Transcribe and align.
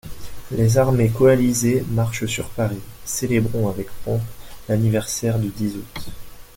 Les 0.49 0.79
armées 0.79 1.11
coalisées 1.11 1.85
marchent 1.91 2.25
sur 2.25 2.49
Paris: 2.49 2.81
célébrons 3.05 3.69
avec 3.69 3.87
pompe 4.03 4.23
l'anniversaire 4.67 5.37
du 5.37 5.49
dix 5.49 5.75
août. 5.75 6.09